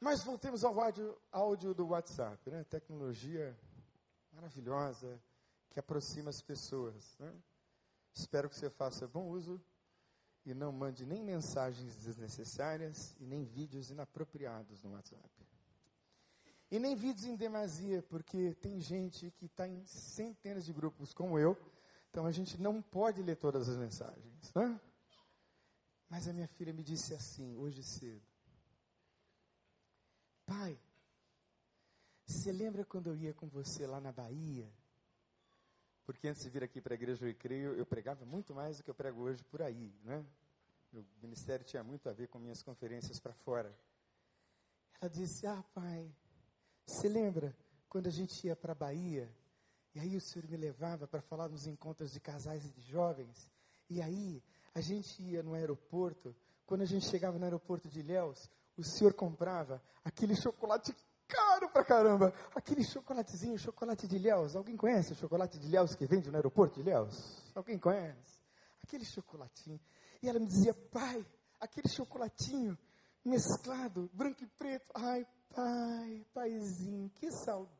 [0.00, 2.64] Mas voltemos ao áudio, áudio do WhatsApp, né?
[2.64, 3.56] Tecnologia
[4.32, 5.22] maravilhosa
[5.70, 7.16] que aproxima as pessoas.
[7.20, 7.32] Né?
[8.12, 9.62] Espero que você faça bom uso
[10.44, 15.51] e não mande nem mensagens desnecessárias e nem vídeos inapropriados no WhatsApp.
[16.72, 21.38] E nem vídeos em demasia, porque tem gente que está em centenas de grupos como
[21.38, 21.54] eu,
[22.08, 24.54] então a gente não pode ler todas as mensagens.
[24.54, 24.80] Né?
[26.08, 28.22] Mas a minha filha me disse assim, hoje cedo:
[30.46, 30.80] Pai,
[32.26, 34.66] você lembra quando eu ia com você lá na Bahia?
[36.06, 38.82] Porque antes de vir aqui para a igreja Eu Creio, eu pregava muito mais do
[38.82, 40.24] que eu prego hoje por aí, né?
[40.90, 43.78] Meu ministério tinha muito a ver com minhas conferências para fora.
[44.98, 46.10] Ela disse: Ah, pai,
[46.86, 47.56] você lembra
[47.88, 49.30] quando a gente ia para a Bahia?
[49.94, 53.50] E aí o senhor me levava para falar nos encontros de casais e de jovens.
[53.88, 54.42] E aí
[54.74, 56.34] a gente ia no aeroporto.
[56.64, 60.94] Quando a gente chegava no aeroporto de Ilhéus, o senhor comprava aquele chocolate
[61.28, 62.32] caro pra caramba.
[62.54, 64.56] Aquele chocolatezinho, chocolate de Ilhéus.
[64.56, 67.42] Alguém conhece o chocolate de Ilhéus que vende no aeroporto de Ilhéus?
[67.54, 68.40] Alguém conhece?
[68.82, 69.80] Aquele chocolatinho.
[70.22, 71.24] E ela me dizia, pai,
[71.60, 72.78] aquele chocolatinho
[73.24, 74.90] mesclado, branco e preto.
[74.94, 77.72] Ai, pai, paizinho, que saudade.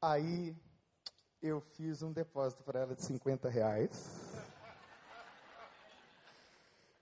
[0.00, 0.54] Aí
[1.42, 4.34] eu fiz um depósito para ela de 50 reais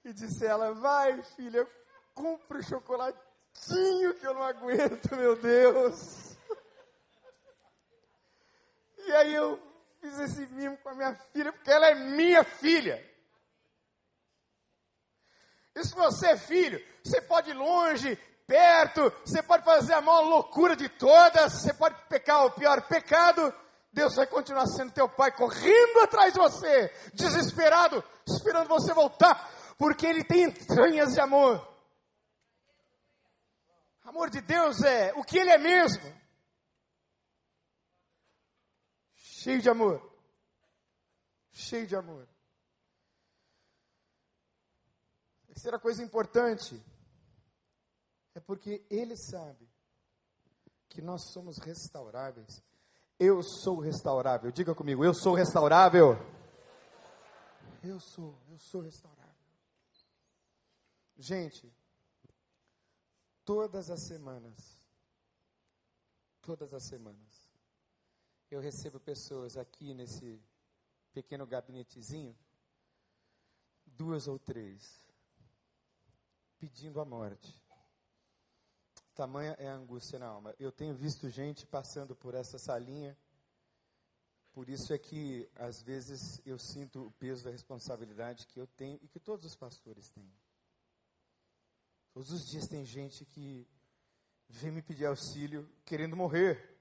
[0.04, 1.68] e disse ela: Vai, filha,
[2.14, 6.36] compra o chocolatinho que eu não aguento, meu Deus.
[8.98, 9.60] E aí eu
[10.00, 13.11] fiz esse mimo com a minha filha, porque ela é minha filha.
[15.74, 20.22] E se você é filho, você pode ir longe, perto, você pode fazer a maior
[20.22, 23.54] loucura de todas, você pode pecar o pior pecado,
[23.92, 29.50] Deus vai continuar sendo teu pai, correndo atrás de você, desesperado, esperando você voltar
[29.82, 31.68] porque ele tem entranhas de amor.
[34.04, 36.02] Amor de Deus é o que ele é mesmo.
[39.16, 40.00] Cheio de amor.
[41.50, 42.28] Cheio de amor.
[45.52, 46.82] Terceira coisa importante
[48.34, 49.68] é porque ele sabe
[50.88, 52.62] que nós somos restauráveis.
[53.18, 54.50] Eu sou restaurável.
[54.50, 56.16] Diga comigo, eu sou restaurável.
[57.84, 59.34] Eu sou, eu sou restaurável.
[61.18, 61.70] Gente,
[63.44, 64.80] todas as semanas,
[66.40, 67.52] todas as semanas,
[68.50, 70.42] eu recebo pessoas aqui nesse
[71.12, 72.34] pequeno gabinetezinho,
[73.86, 75.11] duas ou três,
[76.62, 77.60] pedindo a morte.
[79.16, 80.54] Tamanha é a angústia na alma.
[80.60, 83.18] Eu tenho visto gente passando por essa salinha,
[84.52, 88.96] por isso é que, às vezes, eu sinto o peso da responsabilidade que eu tenho
[89.02, 90.32] e que todos os pastores têm.
[92.12, 93.66] Todos os dias tem gente que
[94.48, 96.78] vem me pedir auxílio querendo morrer.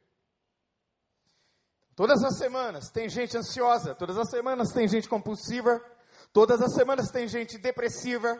[1.95, 5.83] Todas as semanas tem gente ansiosa, todas as semanas tem gente compulsiva,
[6.31, 8.39] todas as semanas tem gente depressiva,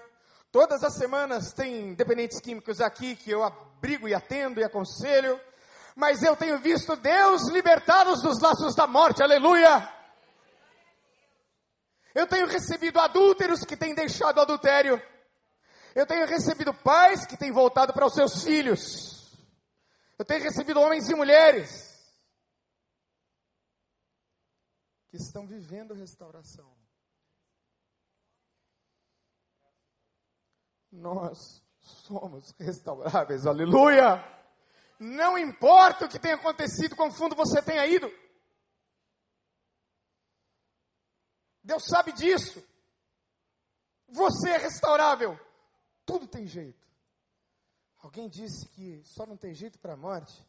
[0.51, 5.39] todas as semanas tem dependentes químicos aqui que eu abrigo e atendo e aconselho,
[5.95, 9.89] mas eu tenho visto Deus libertar-nos dos laços da morte, aleluia!
[12.13, 15.01] Eu tenho recebido adúlteros que têm deixado o adultério,
[15.95, 19.11] eu tenho recebido pais que têm voltado para os seus filhos.
[20.17, 21.91] Eu tenho recebido homens e mulheres
[25.09, 26.80] que estão vivendo restauração.
[30.91, 34.23] Nós somos restauráveis, aleluia!
[34.99, 38.11] Não importa o que tenha acontecido, quão fundo você tenha ido.
[41.63, 42.63] Deus sabe disso.
[44.07, 45.39] Você é restaurável.
[46.05, 46.87] Tudo tem jeito.
[47.99, 50.45] Alguém disse que só não tem jeito para a morte,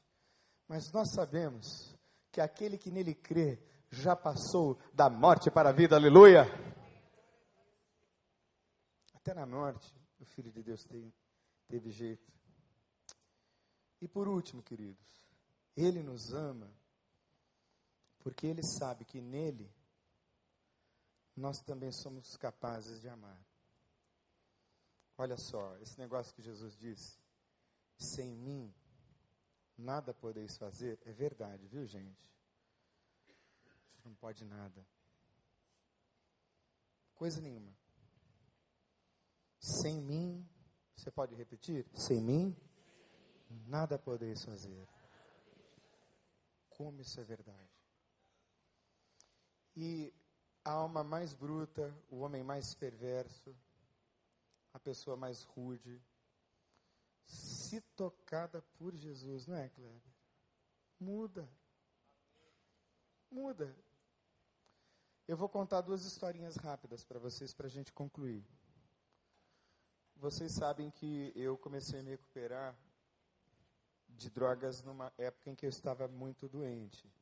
[0.67, 1.95] mas nós sabemos
[2.31, 6.47] que aquele que nele crê já passou da morte para a vida, aleluia.
[9.15, 11.13] Até na morte, o Filho de Deus tem,
[11.67, 12.33] teve jeito.
[14.01, 15.27] E por último, queridos,
[15.77, 16.73] Ele nos ama,
[18.21, 19.69] porque Ele sabe que nele
[21.37, 23.41] nós também somos capazes de amar.
[25.19, 27.19] Olha só, esse negócio que Jesus disse,
[27.99, 28.73] sem mim
[29.77, 32.31] nada podeis fazer, é verdade, viu gente?
[33.95, 34.87] Você não pode nada.
[37.15, 37.82] Coisa nenhuma.
[39.63, 40.45] Sem mim,
[40.97, 41.87] você pode repetir?
[41.95, 42.57] Sem mim,
[43.69, 44.89] nada podeis fazer.
[46.69, 47.71] Como isso é verdade.
[49.77, 50.13] E
[50.65, 53.55] a alma mais bruta, o homem mais perverso,
[54.75, 56.03] a pessoa mais rude,
[57.25, 60.13] se tocada por Jesus, não é, Kleber?
[60.99, 61.49] Muda.
[63.31, 63.77] Muda.
[65.29, 68.45] Eu vou contar duas historinhas rápidas para vocês, para a gente concluir.
[70.23, 72.79] Vocês sabem que eu comecei a me recuperar
[74.09, 77.13] de drogas numa época em que eu estava muito doente.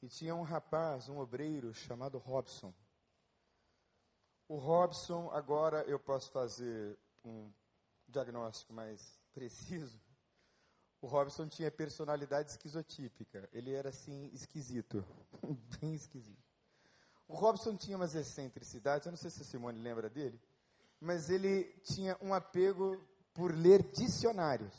[0.00, 2.72] E tinha um rapaz, um obreiro chamado Robson.
[4.48, 7.52] O Robson, agora eu posso fazer um
[8.08, 10.00] diagnóstico mais preciso.
[10.98, 13.50] O Robson tinha personalidade esquizotípica.
[13.52, 15.04] Ele era assim, esquisito.
[15.78, 16.42] Bem esquisito.
[17.28, 20.40] O Robson tinha umas excentricidades, eu não sei se a Simone lembra dele,
[21.02, 22.96] mas ele tinha um apego
[23.34, 24.72] por ler dicionários.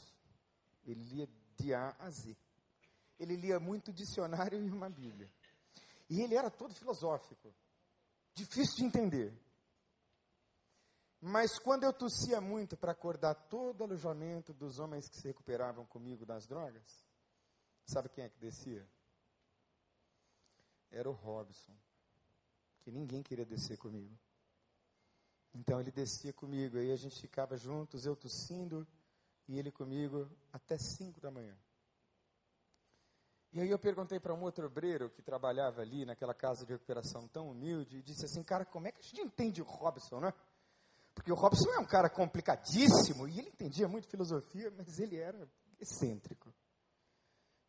[0.85, 2.35] Ele lia de A a Z.
[3.19, 5.29] Ele lia muito dicionário e uma Bíblia.
[6.09, 7.53] E ele era todo filosófico.
[8.33, 9.37] Difícil de entender.
[11.19, 15.85] Mas quando eu tossia muito para acordar todo o alojamento dos homens que se recuperavam
[15.85, 17.05] comigo das drogas,
[17.85, 18.87] sabe quem é que descia?
[20.89, 21.75] Era o Robson,
[22.79, 24.17] que ninguém queria descer comigo.
[25.53, 28.87] Então ele descia comigo, aí a gente ficava juntos, eu tossindo
[29.47, 31.55] e ele comigo até cinco da manhã.
[33.51, 37.27] E aí eu perguntei para um outro obreiro que trabalhava ali naquela casa de recuperação
[37.27, 40.33] tão humilde e disse assim, cara, como é que a gente entende o Robson, né?
[41.13, 45.47] Porque o Robson é um cara complicadíssimo e ele entendia muito filosofia, mas ele era
[45.79, 46.51] excêntrico.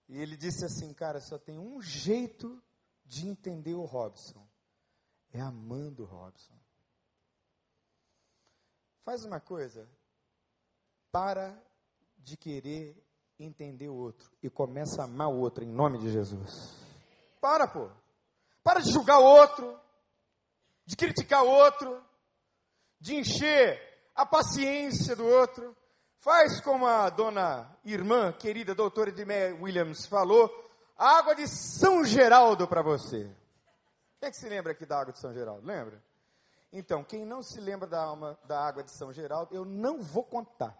[0.09, 2.63] E ele disse assim, cara, só tem um jeito
[3.05, 4.47] de entender o Robson.
[5.31, 6.59] É amando o Robson.
[9.05, 9.87] Faz uma coisa.
[11.13, 11.55] Para
[12.17, 12.97] de querer
[13.39, 16.51] entender o outro e começa a amar o outro em nome de Jesus.
[17.41, 17.91] Para, pô.
[18.63, 19.79] Para de julgar o outro,
[20.87, 22.03] de criticar o outro,
[22.99, 23.79] de encher
[24.15, 25.77] a paciência do outro.
[26.19, 30.51] Faz como a dona irmã, querida doutora Edmé Williams, falou:
[30.97, 33.25] água de São Geraldo para você.
[34.19, 35.67] Quem é que se lembra aqui da água de São Geraldo?
[35.67, 36.03] Lembra?
[36.77, 40.25] Então, quem não se lembra da, alma, da água de São Geraldo, eu não vou
[40.25, 40.77] contar.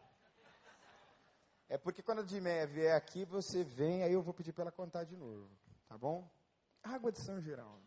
[1.69, 4.73] É porque quando a Edmé vier aqui, você vem, aí eu vou pedir para ela
[4.73, 5.49] contar de novo.
[5.89, 6.29] Tá bom?
[6.83, 7.87] Água de São Geraldo.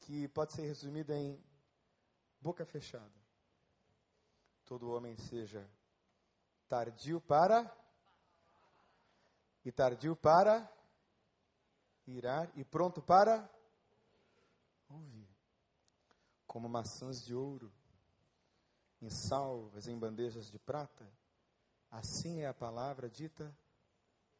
[0.00, 1.42] Que pode ser resumida em
[2.40, 3.24] boca fechada
[4.64, 5.68] todo homem seja
[6.68, 7.70] tardio para
[9.64, 10.70] e tardio para
[12.06, 13.48] irar e pronto para
[14.88, 15.23] ouvir.
[16.54, 17.68] Como maçãs de ouro
[19.02, 21.04] em salvas, em bandejas de prata,
[21.90, 23.52] assim é a palavra dita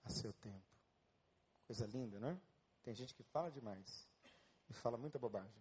[0.04, 0.78] a seu tempo.
[1.66, 2.40] Coisa linda, não é?
[2.84, 4.08] Tem gente que fala demais
[4.70, 5.60] e fala muita bobagem.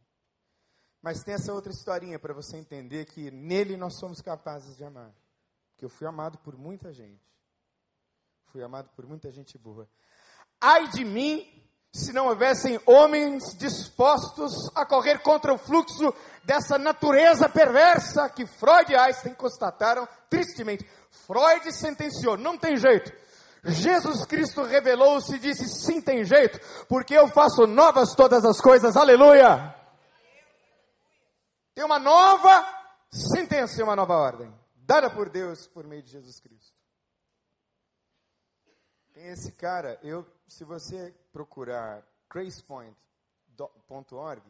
[1.02, 5.12] Mas tem essa outra historinha para você entender que nele nós somos capazes de amar.
[5.72, 7.34] Porque eu fui amado por muita gente.
[8.52, 9.90] Fui amado por muita gente boa.
[10.62, 11.63] Ai de mim
[11.94, 16.12] se não houvessem homens dispostos a correr contra o fluxo
[16.44, 20.90] dessa natureza perversa que Freud e Einstein constataram tristemente.
[21.28, 23.14] Freud sentenciou, não tem jeito.
[23.66, 28.98] Jesus Cristo revelou-se e disse: sim, tem jeito, porque eu faço novas todas as coisas.
[28.98, 29.74] Aleluia!
[31.76, 32.68] Tem uma nova
[33.12, 36.74] sentença uma nova ordem, dada por Deus por meio de Jesus Cristo.
[39.14, 44.44] Tem esse cara, eu, se você procurar gracepoint.org,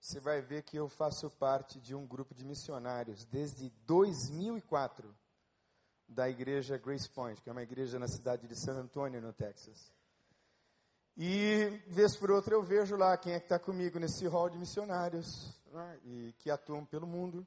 [0.00, 5.14] você vai ver que eu faço parte de um grupo de missionários desde 2004
[6.08, 9.92] da igreja Grace Point, que é uma igreja na cidade de San Antonio, no Texas.
[11.14, 14.56] E, vez por outra, eu vejo lá quem é que está comigo nesse hall de
[14.56, 17.46] missionários né, e que atuam pelo mundo.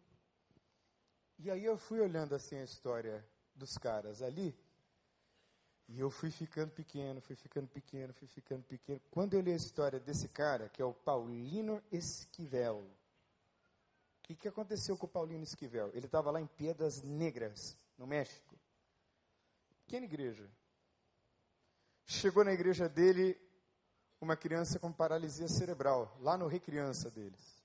[1.40, 4.56] E aí eu fui olhando assim a história dos caras ali,
[5.88, 9.00] e eu fui ficando pequeno, fui ficando pequeno, fui ficando pequeno.
[9.12, 14.48] Quando eu li a história desse cara, que é o Paulino Esquivel, o que, que
[14.48, 15.92] aconteceu com o Paulino Esquivel?
[15.94, 18.58] Ele estava lá em Pedras Negras, no México.
[19.86, 20.50] Pequena igreja.
[22.08, 23.40] Chegou na igreja dele
[24.20, 27.64] uma criança com paralisia cerebral, lá no Recriança deles.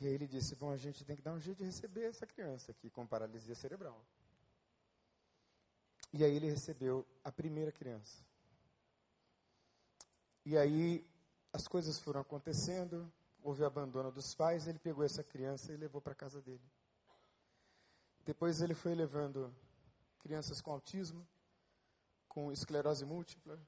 [0.00, 2.24] E aí ele disse: Bom, a gente tem que dar um jeito de receber essa
[2.24, 4.00] criança aqui com paralisia cerebral.
[6.12, 8.24] E aí ele recebeu a primeira criança.
[10.44, 11.04] E aí
[11.52, 16.14] as coisas foram acontecendo, houve abandono dos pais, ele pegou essa criança e levou para
[16.14, 16.64] casa dele.
[18.24, 19.54] Depois ele foi levando
[20.18, 21.26] crianças com autismo,
[22.28, 23.58] com esclerose múltipla,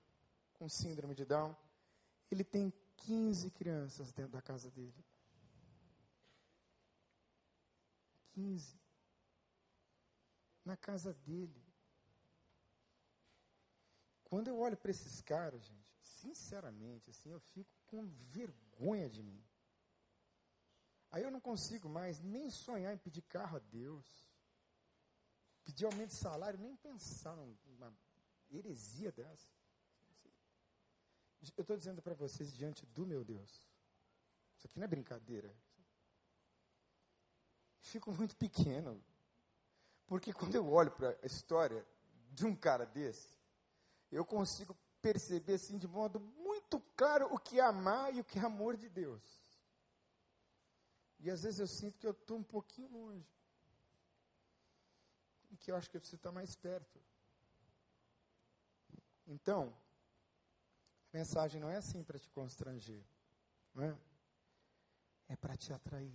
[0.55, 1.57] com síndrome de Down.
[2.31, 5.05] Ele tem 15 crianças dentro da casa dele.
[8.33, 8.79] 15.
[10.65, 11.70] Na casa dele.
[14.31, 19.45] Quando eu olho para esses caras, gente, sinceramente, assim, eu fico com vergonha de mim.
[21.11, 24.07] Aí eu não consigo mais nem sonhar em pedir carro a Deus,
[25.65, 27.93] pedir aumento de salário, nem pensar numa
[28.49, 29.51] heresia dessa.
[31.57, 33.51] Eu estou dizendo para vocês diante do meu Deus.
[34.57, 35.53] Isso aqui não é brincadeira.
[37.81, 39.03] Fico muito pequeno.
[40.07, 41.85] Porque quando eu olho para a história
[42.31, 43.40] de um cara desse,
[44.11, 48.39] eu consigo perceber assim de modo muito claro o que é amar e o que
[48.39, 49.23] é amor de Deus.
[51.21, 53.29] E às vezes eu sinto que eu estou um pouquinho longe.
[55.51, 57.01] E que eu acho que eu preciso estar mais perto.
[59.27, 59.75] Então,
[61.13, 63.03] a mensagem não é assim para te constranger,
[63.75, 63.97] não é?
[65.29, 66.15] É para te atrair.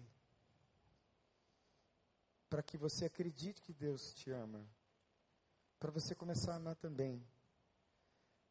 [2.49, 4.65] Para que você acredite que Deus te ama.
[5.79, 7.25] Para você começar a amar também.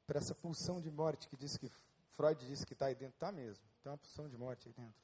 [0.07, 1.69] Para essa pulsão de morte que diz que
[2.17, 3.65] Freud disse que está aí dentro, está mesmo.
[3.83, 5.03] Tem uma pulsão de morte aí dentro.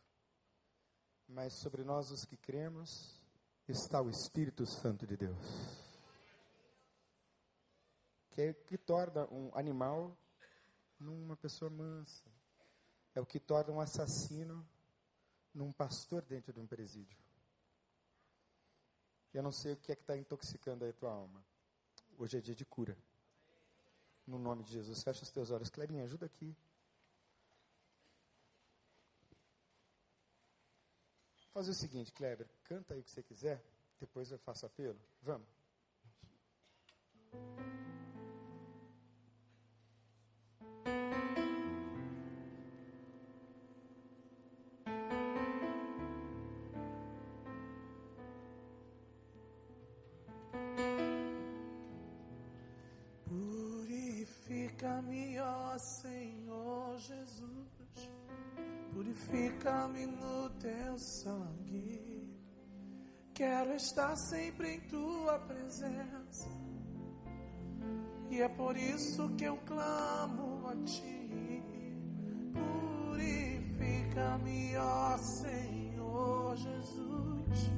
[1.26, 3.20] Mas sobre nós os que cremos
[3.68, 5.38] está o Espírito Santo de Deus.
[8.30, 10.16] Que é que torna um animal
[10.98, 12.24] numa pessoa mansa.
[13.14, 14.66] É o que torna um assassino
[15.52, 17.18] num pastor dentro de um presídio.
[19.32, 21.44] Eu não sei o que é que está intoxicando aí a tua alma.
[22.18, 22.96] Hoje é dia de cura.
[24.30, 25.02] No nome de Jesus.
[25.02, 25.68] Fecha os teus olhos.
[25.68, 26.56] Clebinha, ajuda aqui.
[31.52, 32.48] Fazer o seguinte, Kleber.
[32.62, 33.60] Canta aí o que você quiser.
[33.98, 35.00] Depois eu faço apelo.
[35.20, 35.48] Vamos.
[63.40, 66.46] Quero estar sempre em tua presença,
[68.28, 71.64] e é por isso que eu clamo a ti.
[72.52, 77.70] Purifica-me, ó Senhor Jesus,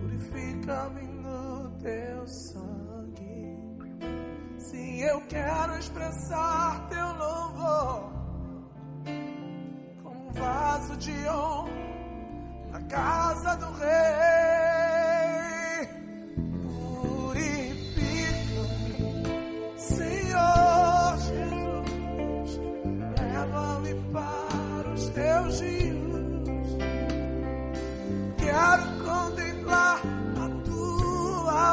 [0.00, 3.56] purifica-me no teu sangue.
[4.58, 8.12] Sim, eu quero expressar teu louvor
[10.02, 11.70] como um vaso de honra
[12.70, 14.39] na casa do rei.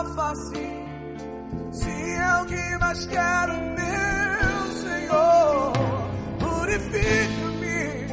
[0.05, 0.87] Face.
[1.71, 5.73] Se é o que mais quero, meu Senhor,
[6.39, 8.07] purifica-me,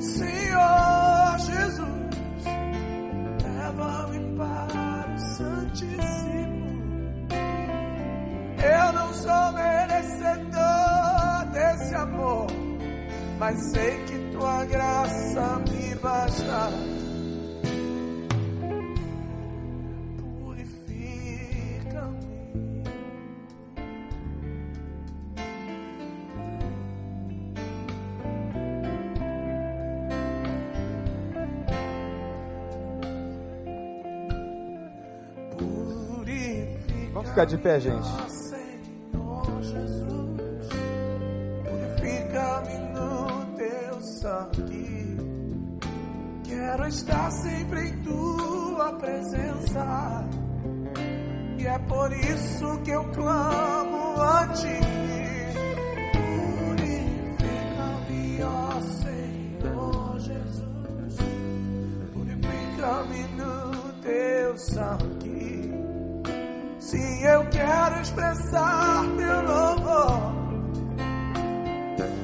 [0.00, 2.44] Senhor Jesus,
[3.42, 6.68] leva-me para o Santíssimo.
[8.62, 12.46] Eu não sou merecedor desse amor,
[13.38, 16.97] mas sei que tua graça me basta.
[37.38, 38.08] Ficar de pé, gente.
[41.64, 45.16] Purifica-me no teu sangue.
[46.44, 50.28] Quero estar sempre em tua presença.
[51.58, 55.07] E é por isso que eu clamo a ti.
[67.18, 70.32] Sim, eu quero expressar teu louvor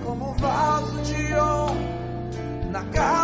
[0.04, 1.74] como um vaso de honra
[2.70, 3.23] na casa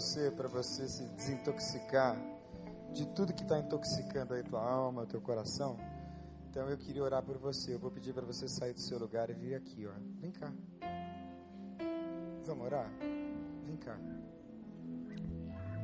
[0.00, 2.16] você para você se desintoxicar
[2.92, 5.76] de tudo que está intoxicando aí tua alma, teu coração.
[6.48, 7.74] Então eu queria orar por você.
[7.74, 9.92] Eu vou pedir para você sair do seu lugar e vir aqui, ó.
[10.20, 10.52] Vem cá.
[12.46, 12.88] Vamos orar?
[13.66, 13.98] Vem cá.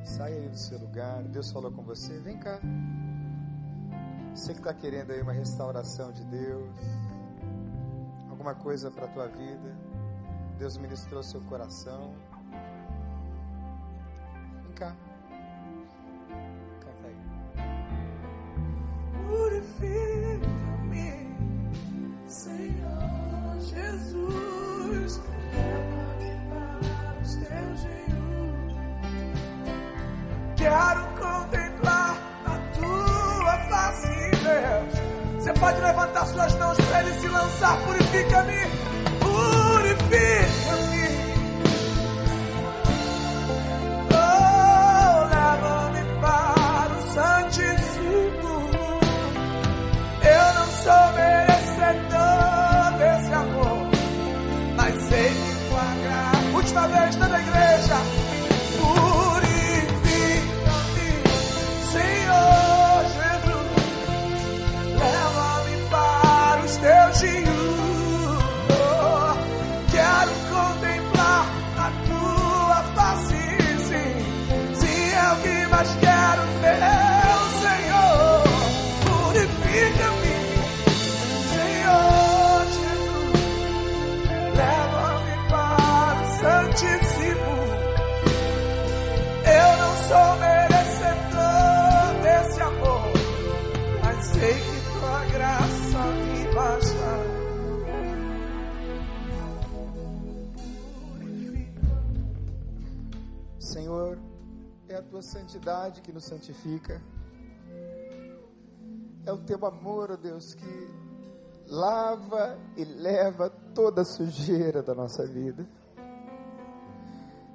[0.05, 1.21] Sai aí do seu lugar.
[1.23, 2.17] Deus falou com você.
[2.19, 2.61] Vem cá.
[4.33, 6.77] Você que está querendo aí uma restauração de Deus,
[8.29, 9.77] alguma coisa para a tua vida.
[10.57, 12.13] Deus ministrou seu coração.
[14.75, 14.95] Canta
[17.05, 17.15] aí.
[19.27, 21.09] Purifica-me,
[22.27, 25.21] Senhor Jesus.
[25.53, 26.31] Leva-me
[27.21, 27.81] os teus.
[30.57, 34.93] Quero contemplar a tua face, Deus.
[35.41, 37.77] Você pode levantar suas mãos para ele se lançar.
[37.85, 38.67] Purifica-me,
[39.19, 40.94] purifica-me.
[56.75, 58.24] Última vez toda a igreja.
[105.25, 107.01] Santidade que nos santifica.
[109.25, 111.05] É o teu amor, ó Deus, que
[111.67, 115.67] lava e leva toda a sujeira da nossa vida.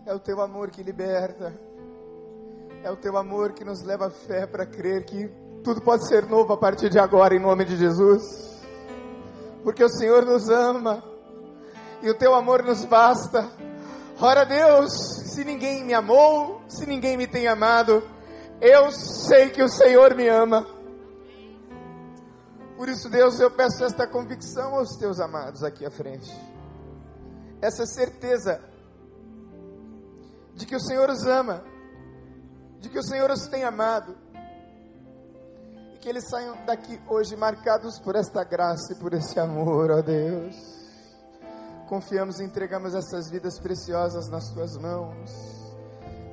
[0.05, 1.55] É o teu amor que liberta.
[2.83, 5.29] É o teu amor que nos leva a fé para crer que
[5.63, 8.59] tudo pode ser novo a partir de agora, em nome de Jesus.
[9.63, 11.05] Porque o Senhor nos ama
[12.03, 13.47] e o teu amor nos basta.
[14.19, 18.03] Ora, Deus, se ninguém me amou, se ninguém me tem amado,
[18.61, 20.67] eu sei que o Senhor me ama.
[22.77, 26.31] Por isso, Deus, eu peço esta convicção aos teus amados aqui à frente.
[27.61, 28.61] Essa certeza
[30.55, 31.63] de que o Senhor os ama,
[32.81, 34.17] de que o Senhor os tem amado,
[35.95, 40.03] e que eles saiam daqui hoje marcados por esta graça e por esse amor, ó
[40.03, 40.80] Deus.
[41.91, 45.29] Confiamos e entregamos essas vidas preciosas nas tuas mãos.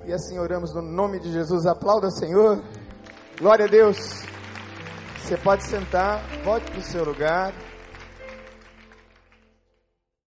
[0.06, 1.66] E assim oramos no nome de Jesus.
[1.66, 2.64] Aplauda, Senhor.
[3.40, 3.98] Glória a Deus.
[5.20, 7.56] Você pode sentar, volte para o seu lugar.